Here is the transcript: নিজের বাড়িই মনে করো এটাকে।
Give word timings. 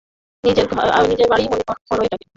নিজের 0.43 0.65
বাড়িই 1.31 1.49
মনে 1.51 1.63
করো 1.89 2.01
এটাকে। 2.03 2.25